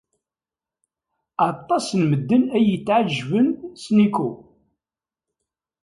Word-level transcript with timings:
Aṭas 1.49 1.85
n 1.99 2.01
medden 2.09 2.43
ay 2.57 2.65
yetɛejjben 2.69 3.47
s 3.81 3.83
Nikko. 3.97 4.29